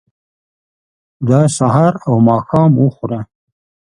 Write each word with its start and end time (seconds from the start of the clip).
دا 1.27 1.41
سهار 1.57 1.93
او 2.07 2.15
ماښام 2.27 2.71
وخوره. 2.77 3.19